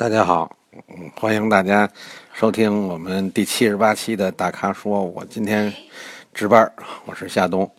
[0.00, 0.50] 大家好，
[1.14, 1.86] 欢迎大家
[2.32, 5.04] 收听我们第七十八期的大咖说。
[5.04, 5.70] 我今天
[6.32, 6.72] 值班，
[7.04, 7.70] 我是夏冬。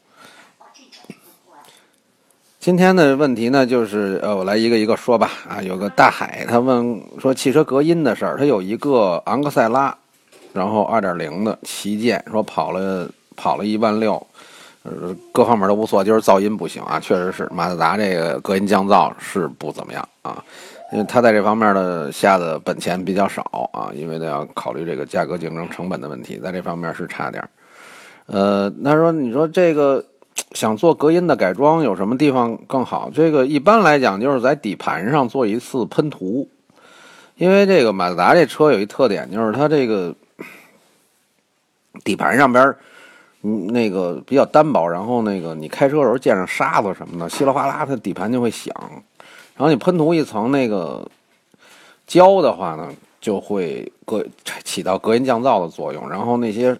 [2.59, 5.31] 今天的问题呢，就是呃，我来一个一个说吧。
[5.49, 8.37] 啊，有个大海，他问说汽车隔音的事儿。
[8.37, 9.97] 他有一个昂克赛拉，
[10.53, 14.11] 然后二点零的旗舰，说跑了跑了一万六，
[14.83, 14.91] 呃，
[15.31, 20.45] 各方面都不错，就是噪音不行啊，确实是马自达这个隔音降噪是不怎么样啊。
[20.91, 27.49] 因为他在这方面的下的本钱比较少啊，因为他要考虑这个价格竞争成本的问题，在这方面是差点儿。
[28.25, 30.03] 呃，他说：“你说这个
[30.51, 33.09] 想做隔音的改装，有什么地方更好？
[33.13, 36.47] 这个一般来讲就是在底盘上做一次喷涂，
[37.35, 40.13] 因为这个马自达这车有一特点，就是它这个
[42.03, 42.75] 底盘上边
[43.43, 48.73] 嗯，那个比较单薄，然后那个你开车的时候见上沙子什么的，稀里哗啦，它底盘就会响。”
[49.61, 51.07] 然后你喷涂一层那个
[52.07, 54.25] 胶的话呢，就会隔
[54.65, 56.09] 起到隔音降噪的作用。
[56.09, 56.75] 然后那些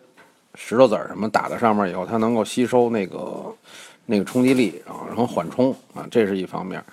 [0.55, 3.55] 石头子儿什么打在上面以后，它能够吸收那个
[4.07, 6.83] 那个冲击力啊，然后缓冲啊，这是一方面。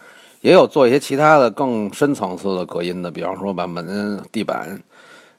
[0.43, 4.79] 也有做一些其他的更深层次的隔音的，比方说把门、地板、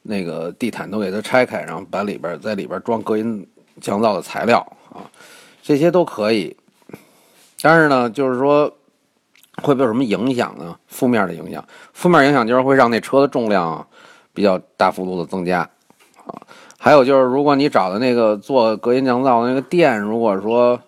[0.02, 3.48] 那个地毯都给它拆开，然后把里边在里边装隔音
[3.80, 4.58] 降噪的材料
[4.92, 5.06] 啊，
[5.62, 6.58] 这些都可以。
[7.62, 8.74] 但是呢，就是说。
[9.62, 10.76] 会不会有什么影响呢？
[10.88, 13.86] 负面的影响，负面影响就是会让那车的重量
[14.34, 15.60] 比较大幅度的增加
[16.26, 16.36] 啊。
[16.78, 20.80] 还有就是，如果你找的那个做隔音降噪的那个店，如果说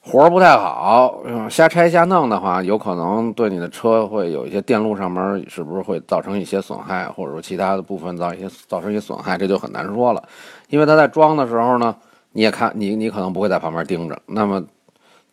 [0.00, 10.22] 活儿不太好，瞎拆瞎弄的话，有可能对你的车会有一些电路上面是不是会造成一些损害，或者说其他的部分造一些造成一些损害，这就很难说了。
[10.68, 11.94] 因为他在装的时候呢，
[12.32, 14.64] 你也看你你可能不会在旁边盯着，那么。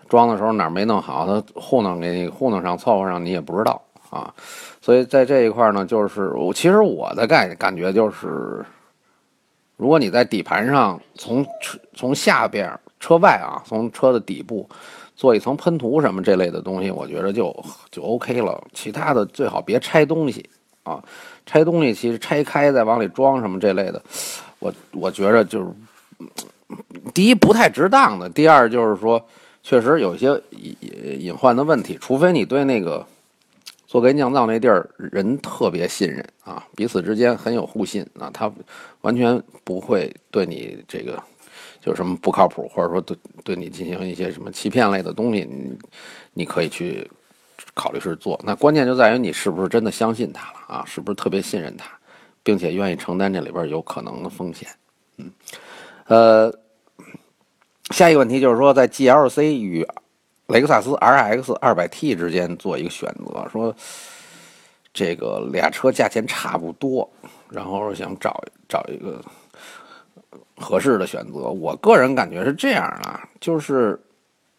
[0.09, 4.33] 装的时候哪儿没弄好，他糊弄给你糊弄上凑合上，你也不知道啊。
[4.81, 8.66] 所以在这一块呢，就是我其实我的感感觉就是，
[9.75, 11.45] 如果你在底盘上从
[11.94, 14.67] 从下边车外啊，从车的底部
[15.15, 17.53] 做一层喷涂什么这类的东西，我觉得就
[17.92, 18.64] 就 OK 了。
[18.73, 20.49] 其他的最好别拆东西
[20.83, 21.03] 啊，
[21.45, 24.02] 拆东西其实拆开再往里装什么这类的，
[24.59, 25.67] 我我觉着就是
[27.14, 29.21] 第一不太值当的，第二就是说。
[29.67, 30.78] 确实有一些隐
[31.26, 33.05] 隐患的问题，除非你对那个
[33.86, 38.50] 做给酿造那地儿人特别信任啊，彼此之间很有互信啊，他
[39.02, 41.22] 完全不会对你这个
[41.82, 45.77] 就什么不靠谱，或者说对对你进行一些什么欺骗类的东西，你
[46.33, 47.06] 你可以去
[47.73, 48.39] 考虑是做。
[48.45, 51.92] 那关键就在于你是不是真的相信他了啊，是不是特别信任他，
[52.42, 54.70] 并且愿意承担这里边有可能的风险。
[55.17, 55.30] 嗯，
[56.06, 56.58] 呃。
[57.97, 59.83] 下一个问题就是说，在 GLC 与
[60.49, 63.75] 雷克萨斯 RX 200T 之间做一个选择，说
[64.93, 67.09] 这个俩车价钱差不多，
[67.49, 69.19] 然后想找找一个
[70.58, 71.49] 合适的选择。
[71.49, 73.99] 我个人感觉是这样啊，就是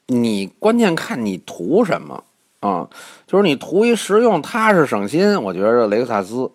[0.06, 2.24] 你关键看你图什么
[2.58, 2.90] 啊，
[3.28, 6.50] 就是你图一实用、踏实、省心，我觉得雷克萨斯。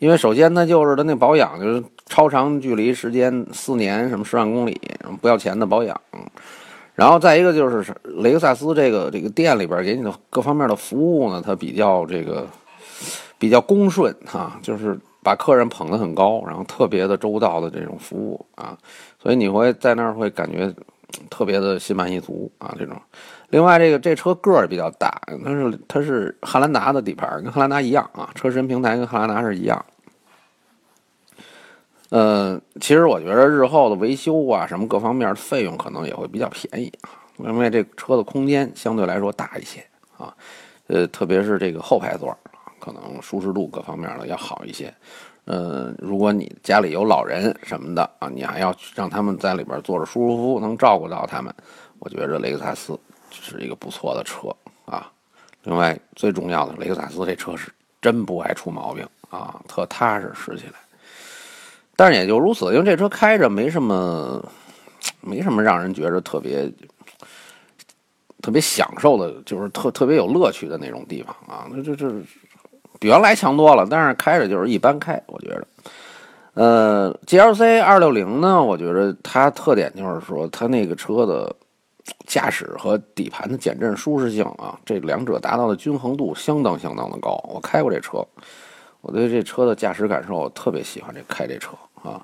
[0.00, 4.80] 因为首先，它就是它那保养就是超长距离时间四年什么十万公里
[5.20, 6.00] 不要钱的保养，
[6.94, 12.46] 然后再一个就是雷克萨斯这个这个店里边给你的各方面的服务呢，它比较这个
[13.38, 18.76] 比较恭顺哈，就是把客人捧得很高，然后特别的周到的这种服务啊，
[19.22, 20.74] 所以你会在那儿会感觉
[21.30, 23.00] 特别的心满意足啊这种。
[23.50, 29.84] 另外，这个这车个儿比较大，它是它是汉兰达的底盘，跟汉兰达一样啊，车身平台跟汉兰达是一样。
[32.10, 39.84] 呃，其实我觉得日后的维修啊，什么各方面的费用可能也会比较便宜啊，因为这车的空间相对来说大一些
[40.16, 40.34] 啊，
[40.88, 42.36] 呃，特别是这个后排座
[42.80, 44.92] 可能舒适度各方面的要好一些。
[45.50, 51.52] 呃，如果你家里有老人什么的啊，你还要让他们在里边坐着舒舒服服，能照顾到他们，
[51.98, 52.96] 我觉着雷克萨斯。
[53.32, 54.48] 是一个不错的车
[54.86, 55.08] 啊，
[55.62, 57.72] 另外最重要的，雷克萨斯这车是
[58.02, 60.74] 真不爱出毛病啊，特踏实使起来。
[61.94, 64.44] 但是也就如此，因为这车开着没什么，
[65.20, 66.68] 没什么让人觉着特别
[68.42, 71.68] 特别享受的，就是特特别有乐趣的那种地方啊。
[71.70, 72.12] 那这这
[73.00, 75.66] 比原来强多了，但是开着就是一般开，我觉得。
[76.54, 81.52] 呃，GLC 二六零呢，我觉得它特点就是说它那个车的。
[82.26, 87.40] 驾驶和底盘的减震舒适性啊，这两者达到的均衡度相当相当的高。
[87.48, 88.26] 我开过这车，
[89.00, 91.70] 我对这车的驾驶感受特别喜欢这开这车
[92.02, 92.20] 啊。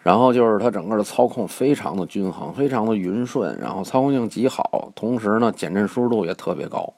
[0.00, 6.92] 然后就是它整个的操控非常的均衡，非常的匀顺，然后操控性极好，同时呢减震舒适度也特别高。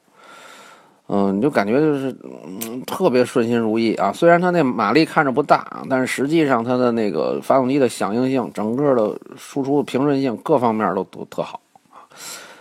[1.15, 4.11] 嗯，你就感觉就是嗯特别顺心如意啊。
[4.11, 11.61] 虽然它那马力看着不大，但是实际上它的那个发动机的响应性、整个的输出平顺性各方面都都特好
[11.91, 12.09] 啊。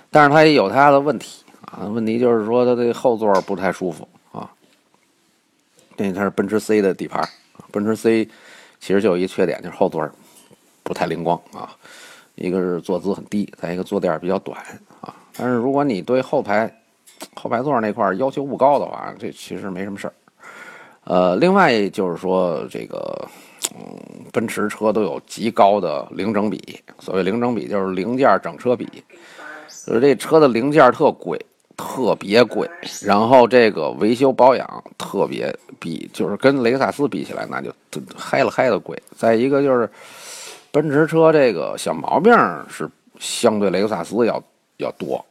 [0.10, 4.52] 但是它也有它的问题啊，问题就是说它这后座不太舒服啊。
[5.96, 7.24] 这它是奔驰 C 的底盘，
[7.72, 8.28] 奔驰 C
[8.82, 10.06] 其实就有一缺点，就是后座
[10.84, 11.72] 不太灵光啊。
[12.36, 14.60] 一个是坐姿很低，再一个坐垫比较短
[15.00, 15.16] 啊。
[15.38, 16.70] 但是如果你对后排，
[17.36, 20.14] 后排座那块要求不高的话，这其实没什么事儿。
[21.04, 23.28] 呃，另外就是说，这个，
[23.74, 23.98] 嗯，
[24.32, 26.80] 奔驰车都有极高的零整比。
[27.00, 28.88] 所谓零整比，就是零件整车比。
[29.86, 31.44] 就是这车的零件特贵，
[31.76, 32.70] 特别贵。
[33.04, 37.72] 然后这个维修保养特别比，就是跟雷克萨斯比起来，那就
[38.16, 39.02] 嗨了嗨的贵。
[39.18, 39.90] 再一个就是，
[40.72, 42.32] 奔驰车这个小毛病
[42.70, 42.88] 是
[43.20, 44.42] 相对雷克萨斯要
[44.78, 45.26] 要多。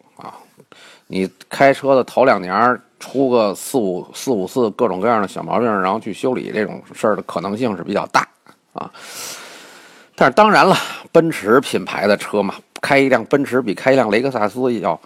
[1.13, 8.29] 你开车的头两年出个四五四五次各种各样的小毛病，然后去修理这种事儿的可能性是比较大
[8.73, 8.89] 啊。
[10.15, 10.77] 但是当然了，
[11.11, 15.01] 奔驰品牌的车嘛，开一辆奔驰比开一辆雷克萨斯要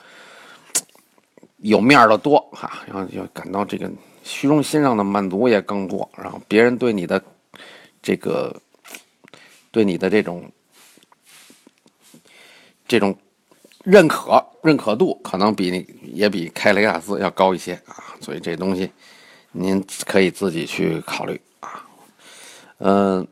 [1.58, 3.90] 有面的多哈，然后要感到这个
[4.22, 7.22] 虚荣心上的满足也更多，然后别人对你的
[8.02, 8.54] 这个
[9.70, 10.44] 对你的这种
[12.86, 13.16] 这种。
[13.84, 18.90] 认可认可度可能比你也比开雷克萨斯要高一些啊，所以这东西
[19.52, 21.84] 您可以自己去考虑啊。
[22.78, 23.26] 嗯，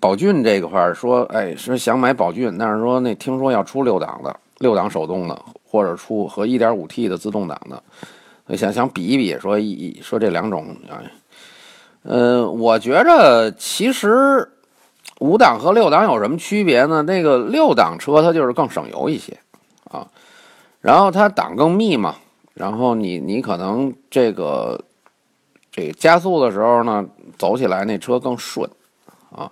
[0.00, 11.04] 宝骏这个块说，哎，是想买宝骏，但是说那听说要出六档的，六档手动的，或者出和 1.5T 的自动挡的，想想比一比，说一说这两种啊。
[12.04, 14.50] 嗯，我觉着其实。
[15.20, 17.00] 五档和六档有什么区别呢？
[17.02, 19.34] 那个六档车它就是更省油一些
[19.90, 20.06] 啊，
[20.82, 22.16] 然后它档更密嘛，
[22.52, 24.78] 然后你你可能这个
[25.72, 27.02] 这个加速的时候呢，
[27.38, 28.68] 走起来那车更顺
[29.34, 29.50] 啊，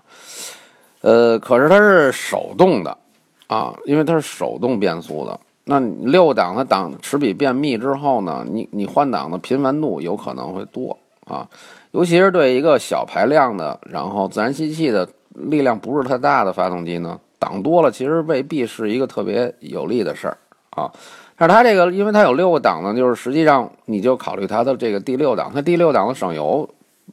[1.00, 2.99] 呃，可是它是手动的
[3.46, 5.40] 啊，因为它是手动变速的。
[5.64, 11.49] 那六档的档齿比变密之后呢，你你换挡的频繁度有可能会多啊，
[11.93, 15.08] 尤其是对一个小排量的，然后自然吸气的。
[15.34, 20.38] 力量不是太大的发动机呢，档多了其实未必是一个特别有利的事儿
[20.70, 20.90] 啊。
[21.36, 26.69] 但是它这个，因为它有六个档呢，就是实际上你就考虑它的这个第六档，它第六档的省油，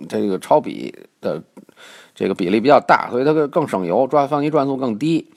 [0.08, 1.42] 这个超比的
[2.14, 5.28] 这个比例比较大，所以它更省油，转发动机转速更低。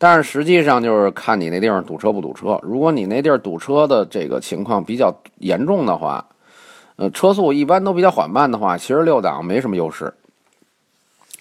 [0.00, 2.58] 但是实际上就是看你那地方堵车不堵车。
[2.62, 6.24] 如果你那地儿堵车的这个情况比较严重的话，
[6.96, 10.12] 呃，车速一般都比较缓慢的话，其实六档没什么优势。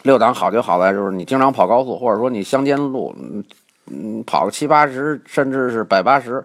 [0.07, 3.13] 六档好就好在就是你经常跑高速，或者说你乡间路，
[3.85, 6.43] 嗯，跑个七八十，甚至是百八十，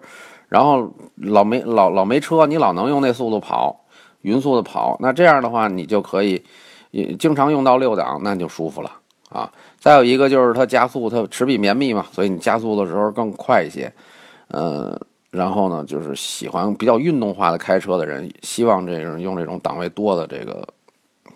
[0.49, 3.85] 然后老没老老没车，你老能用那速度跑，
[4.21, 6.43] 匀速的跑，那这样的话你就可以，
[6.91, 8.91] 也经常用到六档，那就舒服了
[9.29, 9.51] 啊。
[9.79, 13.91] 再有一个就是它加速，它齿比绵密嘛，所以你加速的时候更快一些。
[14.49, 14.95] 嗯，
[15.31, 20.67] 然后呢，就是喜欢比较运动化的开车的人，希望这种用这种档位多的这个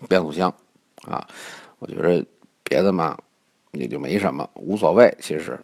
[0.08, 0.52] 变速箱
[1.04, 1.26] 啊。
[1.78, 2.24] 我觉得
[2.64, 3.16] 别的嘛
[3.72, 5.58] 也就没什么，无所谓其实。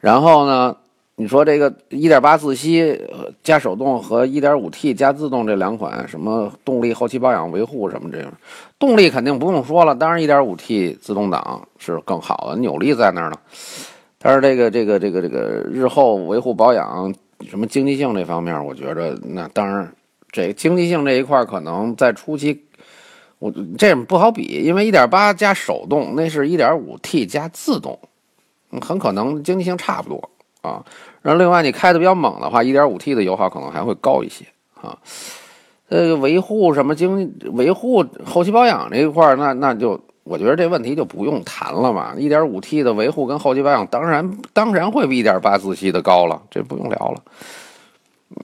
[0.00, 0.76] 然后呢，
[1.16, 3.00] 你说这个1.8自吸
[3.42, 8.32] 加手动和 1.5T 加自动这两款，什么动力、后期保养、维护什么这样，
[8.78, 13.36] 动力肯定不用说了，当然 1.5T 自动挡是更好的，扭力在那儿呢。
[14.18, 17.14] 但是这个这个这个这个日后维护保养
[17.48, 19.90] 什么经济性这方面，我觉着那当然
[20.30, 22.64] 这经济性这一块可能在初期。
[23.44, 27.98] 我这不好比，因为一点八加手动，那是一点五 T 加自动，
[28.80, 30.30] 很可能经济性差不多
[30.62, 30.82] 啊。
[31.20, 34.46] 然后另外你开的比较猛的话，一点五 T 的油耗可能还会高一些
[34.80, 34.96] 啊。
[35.90, 42.14] 这个维护什么经维护后期保养这一块那那就我觉得这问题就不用谈了嘛。
[42.16, 47.22] 一点五 T 的维护跟后期保养，当然当然会比一点八自吸的高了，这不用聊了。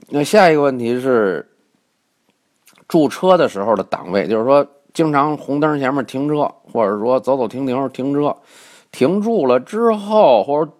[0.09, 1.49] 那下一个问题是
[2.87, 4.63] 驻车的时候的档位，就是说。
[4.93, 8.35] 经常红灯前面停车，或者说走走停停停车，
[8.91, 10.71] 停住了之后，或者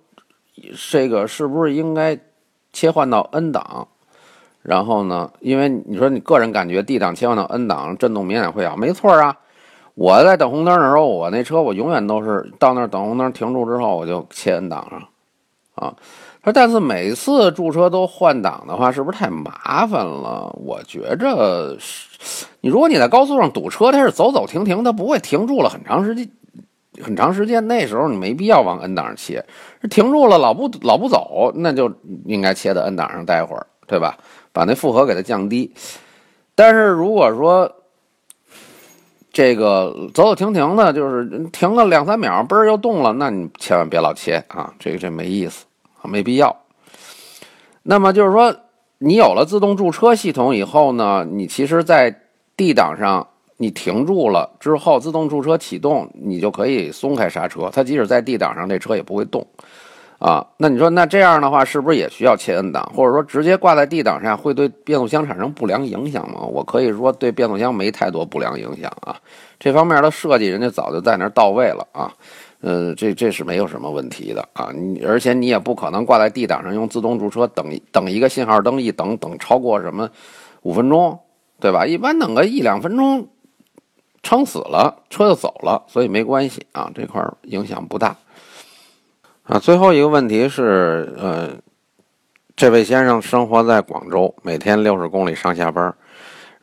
[0.92, 2.20] 这个是不是应该
[2.74, 3.88] 切换到 N 档？
[4.62, 9.38] 然后呢，因为你说你个人感觉 D 档切换到 N 档震动明显会小，没错啊。
[9.96, 15.08] 我在等红灯的时候，我那车我永远都是到那儿等红灯停住之后，我就切 N 档上
[15.76, 15.96] 啊。
[16.44, 20.52] 说，但是每次驻车都换挡的话，是不是太麻烦了？
[20.64, 21.78] 我觉着。
[22.62, 26.30] 你如果你在高速上堵车，它是走走停停，它不会停住了很长时间，
[27.02, 27.68] 很长时间。
[27.68, 29.44] 那时候你没必要往 N 档上切。
[29.90, 31.92] 停住了老不老不走，那就
[32.26, 34.18] 应该切到 N 档上待会儿，对吧？
[34.54, 35.74] 把那负荷给它降低。
[36.54, 37.72] 但是如果说
[39.32, 45.66] 这个走走停停的，就是停个两三秒，嘣儿又动了，那你千万别老切啊，这个这没意思，
[46.08, 46.56] 没必要。
[47.84, 48.56] 那么就是说，
[49.00, 52.16] 你有了自动驻车系统以后呢，你其实，在
[52.56, 53.28] D 档上
[53.58, 59.46] 你停住了之后，自动驻车启动，你就可以松开刹车，它即使在 D 档上，这车也不会动。
[60.20, 66.42] 啊，那你说那这样的话，是不是也需要切 N 档，或者说直接挂在 D 档上，会对变速箱产生不良影响吗？
[66.42, 69.18] 我可以说对变速箱没太多不良影响啊，
[69.60, 72.14] 这方面的设计人家早就在那儿到位了啊，
[72.62, 80.10] 呃，这这是没有什么问题的啊，你而且你也不可能挂在 D 档上用自动驻车等等一个信号灯一等等超过什么
[80.62, 81.20] 五分钟，
[81.60, 81.86] 对吧？
[81.86, 83.28] 一般等个一两分钟，
[84.22, 88.16] 撑死了车就走了，所以没关系啊，这块影响不大。
[89.44, 91.50] 啊，最后一个问题是，呃，
[92.56, 95.94] 这位先生生活在广州，每天六十公里上下班，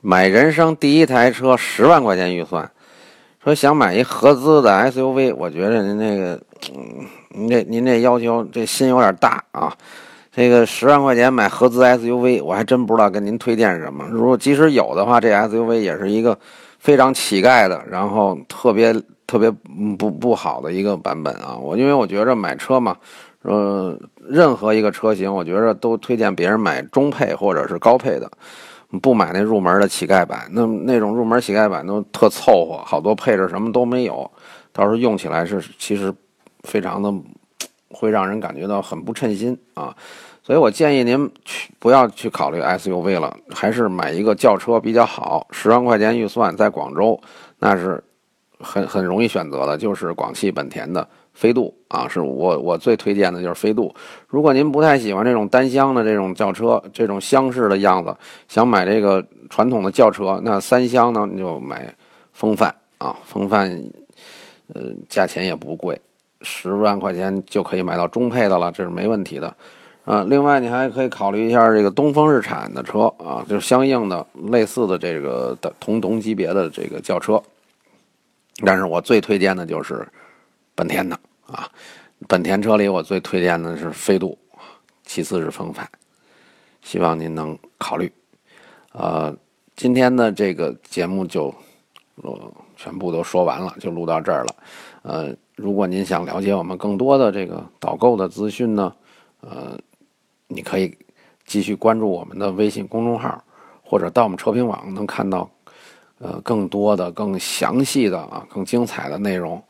[0.00, 2.70] 买人生第一台车，十万块钱预算，
[3.42, 6.40] 说想买一合资的 SUV，我觉得您那个，
[6.74, 9.72] 嗯，您这您这要求这心有点大啊。
[10.32, 14.06] 这个十万块钱买合资 SUV，我还真不知道跟您推荐什么。
[14.10, 16.38] 如果即使有的话，这 SUV 也是一个
[16.78, 18.94] 非常乞丐的，然后特别。
[19.28, 19.50] 特别
[19.98, 21.54] 不不好的一个版本啊！
[21.60, 22.96] 我因为我觉着买车嘛，
[23.42, 23.94] 呃，
[24.26, 28.30] 任何一个车型，我觉着都推荐别人买中配或者是高配的，
[29.02, 30.48] 不买那入门的乞丐版。
[30.52, 34.30] 那那种入门乞丐版都特凑合，好多配置什么都没有，
[34.72, 36.12] 到时候用起来是其实
[36.64, 37.12] 非常的
[37.90, 39.94] 会让人感觉到很不称心啊。
[40.42, 45.46] 所以我建议您去不要去考虑 SUV 了，还是买一个轿车比较好。
[45.50, 47.20] 十万块钱预算在广州，
[47.58, 48.02] 那是。
[48.60, 53.94] 很很容易选择的，就是广汽本田的飞度啊，是我我最推荐的就是飞度。
[54.26, 58.14] 如果您不太喜欢这种单厢的这种轿车，这种厢式的样子，
[58.48, 61.94] 想买这个传统的轿车，那三厢呢你就买
[62.32, 63.70] 风范啊，风范，
[64.74, 66.00] 呃，价钱也不贵，
[66.42, 69.54] 十万块钱就可以买到中配的了，这是没问题的。
[70.04, 77.40] 啊，另外你还可以考虑一下这个东风日产的车啊，就是相应的类似的这个的同同级别的这个轿车。
[78.64, 80.06] 但是我最推荐的就是
[80.74, 81.70] 本田的啊，
[82.26, 84.36] 本田车里我最推荐的是飞度，
[85.04, 85.88] 其次是风范，
[86.82, 88.12] 希望您能考虑。
[88.92, 89.32] 呃，
[89.76, 91.54] 今天的这个节目就
[92.16, 94.54] 呃全部都说完了，就录到这儿了。
[95.02, 98.92] 呃，如果您想了解我们更多的这个导购的资讯呢，
[99.40, 99.78] 呃，
[100.48, 100.98] 你可以
[101.46, 103.44] 继续关注我们的微信公众号，
[103.84, 105.48] 或者到我们车评网能看到。
[106.18, 109.62] 呃，更多的、更详细的啊，更精彩的内容。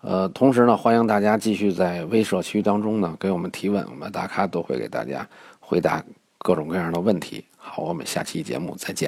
[0.00, 5.28] 呃，同时呢，欢迎大家继续在微社区当中呢给我们提问，我们大咖都会给大家
[5.58, 6.04] 回答
[6.38, 7.44] 各种各样的问题。
[7.56, 9.07] 好，我们下期节目再见。